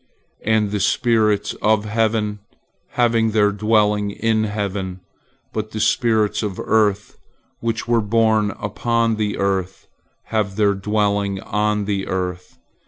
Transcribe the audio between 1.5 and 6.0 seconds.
of heaven have their dwelling in heaven, but the